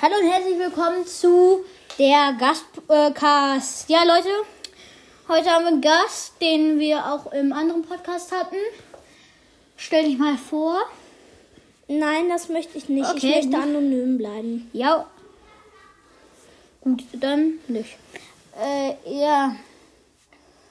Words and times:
Hallo 0.00 0.14
und 0.22 0.30
herzlich 0.30 0.58
willkommen 0.58 1.06
zu 1.06 1.64
der 1.98 2.36
Gastcast. 2.38 3.88
ja, 3.90 4.04
Leute, 4.04 4.28
heute 5.28 5.50
haben 5.50 5.64
wir 5.64 5.68
einen 5.68 5.80
Gast, 5.80 6.34
den 6.40 6.78
wir 6.78 7.04
auch 7.12 7.32
im 7.32 7.52
anderen 7.52 7.82
Podcast 7.82 8.30
hatten. 8.32 8.56
Stell 9.76 10.04
dich 10.04 10.18
mal 10.18 10.36
vor. 10.36 10.78
Nein, 11.88 12.28
das 12.28 12.48
möchte 12.48 12.78
ich 12.78 12.88
nicht. 12.88 13.08
Okay, 13.08 13.16
ich 13.40 13.46
möchte 13.46 13.48
gut. 13.50 13.62
anonym 13.62 14.18
bleiben. 14.18 14.70
Ja. 14.72 15.06
Gut, 16.80 17.02
dann 17.14 17.58
nicht. 17.68 17.96
Äh, 18.60 18.94
ja. 19.04 19.56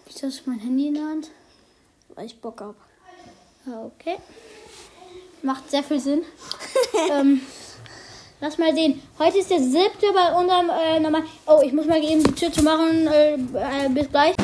Ist 0.07 0.23
das 0.23 0.45
mein 0.45 0.59
Handy 0.59 0.87
in 0.87 0.93
der 0.95 1.03
Hand? 1.03 1.31
Weil 2.15 2.25
ich 2.27 2.39
Bock 2.39 2.61
habe. 2.61 2.75
Ah, 3.67 3.85
Okay. 3.99 4.17
Macht 5.43 5.69
sehr 5.69 5.83
viel 5.83 5.99
Sinn. 5.99 6.23
ähm, 7.11 7.41
lass 8.39 8.57
mal 8.57 8.73
sehen. 8.73 9.01
Heute 9.19 9.39
ist 9.39 9.49
der 9.49 9.59
siebte 9.59 10.07
bei 10.13 10.33
unserem 10.39 10.69
äh, 10.69 10.99
normal. 10.99 11.23
Oh, 11.45 11.61
ich 11.63 11.73
muss 11.73 11.85
mal 11.85 12.03
eben 12.03 12.23
die 12.23 12.33
Tür 12.33 12.51
zu 12.51 12.63
machen. 12.63 13.07
Äh, 13.07 13.35
äh, 13.35 13.89
bis 13.89 14.09
gleich. 14.09 14.35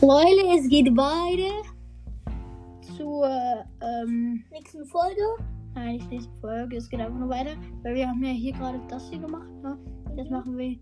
Leute, 0.00 0.58
es 0.58 0.68
geht 0.68 0.96
weiter 0.96 1.62
zur 2.96 3.64
ähm, 3.80 4.44
Nächste 4.50 4.84
Folge? 4.86 5.22
Nein, 5.74 5.96
nicht 5.96 6.10
nächste 6.10 6.32
Folge. 6.40 6.76
Es 6.76 6.88
geht 6.88 7.00
einfach 7.00 7.18
nur 7.18 7.28
weiter, 7.28 7.52
weil 7.82 7.94
wir 7.94 8.08
haben 8.08 8.22
ja 8.22 8.32
hier 8.32 8.52
gerade 8.52 8.80
das 8.88 9.08
hier 9.08 9.20
gemacht. 9.20 9.48
Ne? 9.62 9.78
Jetzt 10.16 10.30
machen 10.30 10.58
wir 10.58 10.76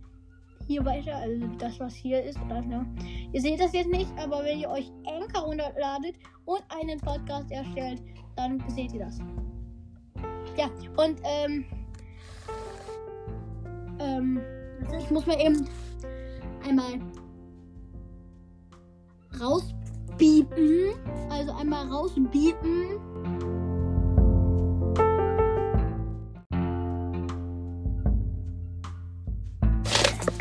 hier 0.70 0.84
weiter, 0.84 1.16
also 1.16 1.46
das, 1.58 1.80
was 1.80 1.94
hier 1.94 2.22
ist. 2.22 2.38
Das, 2.48 2.64
ne? 2.64 2.86
Ihr 3.32 3.40
seht 3.40 3.58
das 3.58 3.72
jetzt 3.72 3.90
nicht, 3.90 4.08
aber 4.16 4.44
wenn 4.44 4.60
ihr 4.60 4.70
euch 4.70 4.88
Anchor 5.04 5.42
runterladet 5.42 6.14
und 6.44 6.62
einen 6.68 7.00
Podcast 7.00 7.50
erstellt, 7.50 8.00
dann 8.36 8.62
seht 8.68 8.92
ihr 8.92 9.00
das. 9.00 9.18
Ja, 10.56 10.66
und 10.96 11.20
ähm, 11.24 11.64
ähm, 13.98 14.40
ich 14.96 15.10
muss 15.10 15.26
mal 15.26 15.40
eben 15.40 15.66
einmal 16.64 17.00
rausbiepen. 19.40 20.92
Also 21.30 21.52
einmal 21.52 21.88
rausbiepen. 21.88 23.39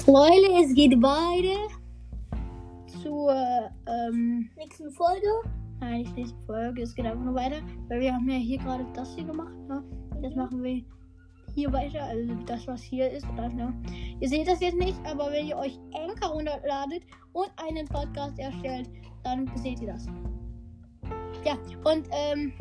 Leute, 0.09 0.65
es 0.65 0.73
geht 0.73 0.99
weiter 1.03 1.69
zur 3.03 3.31
ähm, 3.85 4.49
Nächste 4.57 4.89
Folge? 4.89 5.27
Nein, 5.79 5.99
nicht 5.99 6.17
nächste 6.17 6.37
Folge. 6.47 6.81
Es 6.81 6.95
geht 6.95 7.05
einfach 7.05 7.23
nur 7.23 7.35
weiter, 7.35 7.57
weil 7.89 7.99
wir 7.99 8.15
haben 8.15 8.27
ja 8.27 8.37
hier 8.37 8.57
gerade 8.57 8.87
das 8.95 9.13
hier 9.13 9.25
gemacht. 9.25 9.53
Ne? 9.67 9.83
Jetzt 10.23 10.35
machen 10.35 10.63
wir 10.63 10.83
hier 11.53 11.71
weiter, 11.71 12.05
also 12.05 12.33
das, 12.47 12.65
was 12.65 12.81
hier 12.81 13.11
ist. 13.11 13.27
Das, 13.37 13.53
ne? 13.53 13.71
Ihr 14.19 14.27
seht 14.27 14.47
das 14.47 14.59
jetzt 14.61 14.79
nicht, 14.79 14.97
aber 15.05 15.31
wenn 15.31 15.45
ihr 15.45 15.57
euch 15.57 15.77
Anchor 15.93 16.33
runterladet 16.33 17.03
und 17.33 17.51
einen 17.57 17.87
Podcast 17.87 18.39
erstellt, 18.39 18.89
dann 19.23 19.45
seht 19.57 19.79
ihr 19.79 19.93
das. 19.93 20.07
Ja, 21.45 21.53
und 21.83 22.09
ähm, 22.11 22.53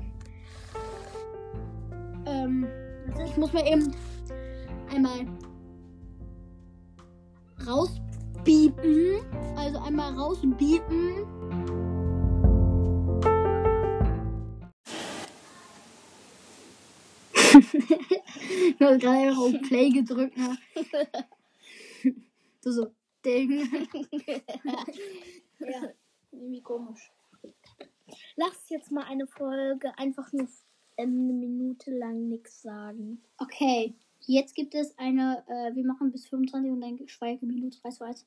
ähm, 2.26 2.66
ich 3.24 3.34
muss 3.38 3.54
mal 3.54 3.66
eben 3.66 3.90
einmal 4.94 5.37
rausbiepen. 7.66 9.20
Also 9.56 9.78
einmal 9.78 10.14
rausbiepen. 10.14 11.26
ich 17.58 18.80
habe 18.80 18.98
gerade 18.98 19.18
einfach 19.18 19.38
auf 19.38 19.60
Play 19.62 19.90
gedrückt. 19.90 20.36
Ne? 20.36 20.58
du 22.62 22.72
so, 22.72 22.92
Ding. 23.24 23.66
Ja, 25.60 25.88
irgendwie 26.30 26.62
komisch. 26.62 27.10
Lass 28.36 28.68
jetzt 28.68 28.92
mal 28.92 29.04
eine 29.06 29.26
Folge 29.26 29.92
einfach 29.98 30.32
nur 30.32 30.46
ähm, 30.96 31.24
eine 31.24 31.32
Minute 31.32 31.90
lang 31.90 32.28
nichts 32.28 32.62
sagen. 32.62 33.20
Okay, 33.38 33.96
jetzt 34.28 34.54
gibt 34.54 34.74
es 34.74 34.96
eine, 34.98 35.44
äh, 35.48 35.74
wir 35.74 35.84
machen 35.84 36.10
bis 36.12 36.28
25 36.28 36.70
und 36.70 36.80
dann 36.80 37.08
Schweigeminute, 37.08 37.78
weißt 37.82 38.00
du 38.00 38.04
was? 38.06 38.26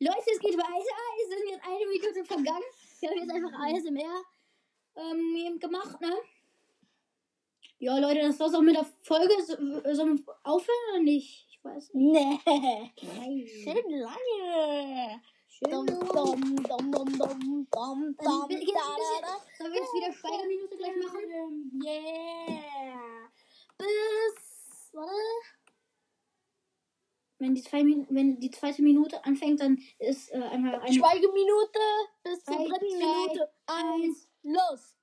Leute, 0.00 0.30
es 0.32 0.38
geht 0.40 0.56
weiter. 0.56 0.96
Es 1.22 1.28
sind 1.28 1.50
jetzt 1.50 1.64
eine 1.66 1.86
Minute 1.86 2.24
vergangen. 2.24 2.64
Wir 3.00 3.10
haben 3.10 3.18
jetzt 3.18 3.30
einfach 3.30 3.52
ASMR 3.52 4.24
ähm, 4.96 5.58
gemacht, 5.58 6.00
ne? 6.00 6.16
Ja, 7.78 7.98
Leute, 7.98 8.20
das 8.22 8.38
war's 8.40 8.54
auch 8.54 8.60
mit 8.62 8.76
der 8.76 8.86
Folge. 9.02 9.34
So- 9.42 9.56
Sollen 9.94 10.18
wir 10.18 10.36
aufhören 10.44 10.90
oder 10.92 11.02
nicht? 11.02 11.46
Ich 11.50 11.64
weiß 11.64 11.92
nicht. 11.94 12.12
Nee. 12.12 12.40
Nein. 12.46 13.46
Schön 13.46 13.90
lange. 14.00 15.20
Schön 15.48 15.70
Ähm, 15.72 15.86
jetzt 15.86 16.12
da, 16.14 16.22
ein 16.24 16.40
bisschen- 18.48 18.74
da, 18.74 19.20
da. 19.20 19.40
Sollen 19.58 19.72
wir 19.72 19.80
jetzt 19.80 19.94
wieder 19.94 20.12
Schweigeminute 20.12 20.76
gleich 20.78 20.96
machen? 20.96 21.80
Yeah. 21.84 23.28
Bis. 23.76 24.90
Warte. 24.92 25.12
Wenn 27.40 27.54
die, 27.54 27.62
zwei, 27.62 27.82
wenn 28.10 28.38
die 28.38 28.50
zweite 28.50 28.82
Minute 28.82 29.24
anfängt, 29.24 29.60
dann 29.60 29.78
ist 29.98 30.30
äh, 30.30 30.36
einmal 30.36 30.74
eine. 30.74 30.92
Schweigeminute 30.92 31.80
bis 32.22 32.44
zur 32.44 32.56
dritten 32.56 32.98
Minute. 32.98 33.50
Eins. 33.66 34.28
Los. 34.42 34.94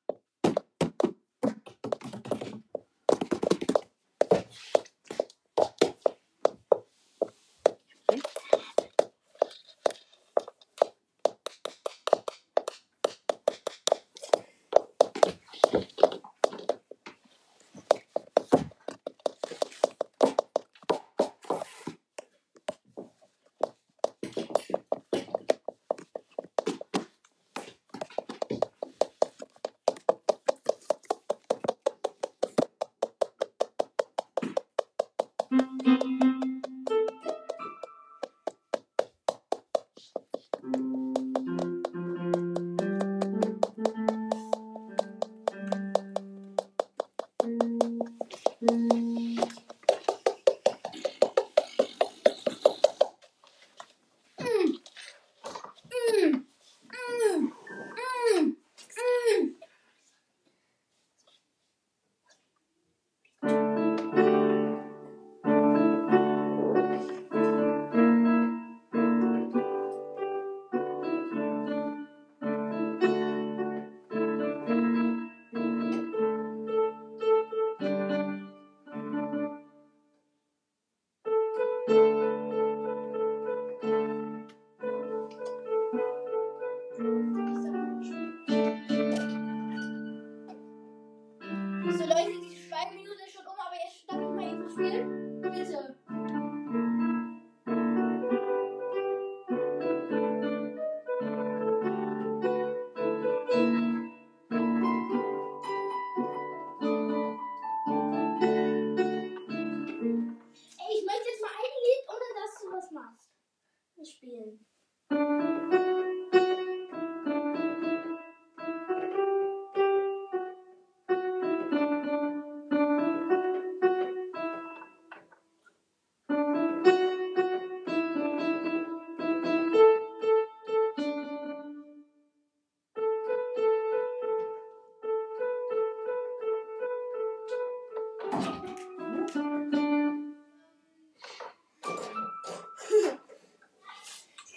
So 91.90 92.04
Leute, 92.04 92.32
die 92.42 92.70
2 92.70 92.92
Minuten 92.92 93.20
ist 93.26 93.34
schon 93.34 93.46
um, 93.46 93.54
aber 93.58 93.76
jetzt 93.76 94.04
darf 94.08 94.20
ich 94.20 94.28
mal 94.28 94.44
eben 94.44 94.70
spielen. 94.70 95.42
Bitte. 95.42 95.96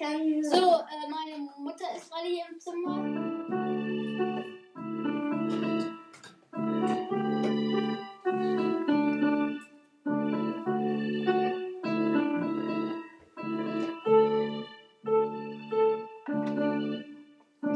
Können 0.00 0.42
so, 0.42 0.56
äh, 0.56 1.10
meine 1.10 1.50
Mutter 1.58 1.84
ist 1.94 2.10
gerade 2.10 2.26
hier 2.26 2.44
im 2.50 2.58
Zimmer. 2.58 3.04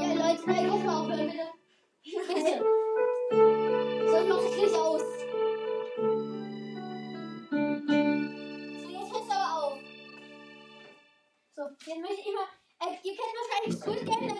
Ja, 0.00 0.14
Leute, 0.14 0.42
nein, 0.46 0.68
Gruppe 0.70 0.90
aufhören 0.90 1.26
bitte. 1.26 1.63
Ihr 13.04 13.12
kennt 13.14 13.34
wahrscheinlich 13.38 13.76
Squid 13.80 14.06
Game, 14.06 14.33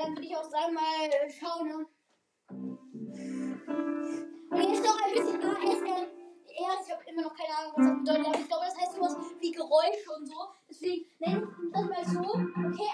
dann 0.00 0.16
würde 0.16 0.26
ich 0.26 0.36
auch 0.36 0.48
sagen, 0.48 0.74
mal 0.74 1.08
äh, 1.08 1.30
schauen. 1.30 1.86
Und 4.50 4.60
jetzt 4.60 4.84
noch 4.84 4.98
ein 5.04 5.12
bisschen 5.12 5.42
ASMR. 5.42 6.06
Ich 6.52 6.92
habe 6.92 7.02
immer 7.06 7.22
noch 7.22 7.34
keine 7.34 7.56
Ahnung, 7.56 7.72
was 7.76 7.86
das 7.86 7.98
bedeutet, 7.98 8.26
aber 8.26 8.38
ich 8.38 8.48
glaube, 8.48 8.64
das 8.66 8.78
heißt 8.80 8.94
sowas 8.94 9.16
wie 9.40 9.52
Geräusche 9.52 10.10
und 10.18 10.26
so. 10.26 10.48
Deswegen 10.68 11.06
nenne 11.18 11.42
ich 11.42 11.72
das 11.72 11.84
mal 11.84 12.04
so. 12.04 12.20
Okay, 12.20 12.90